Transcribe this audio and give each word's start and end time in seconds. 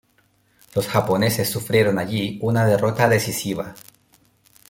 Los 0.73 0.87
japoneses 0.87 1.47
sufrieron 1.47 1.99
allí 1.99 2.39
una 2.41 2.65
derrota 2.65 3.07
decisiva. 3.07 3.75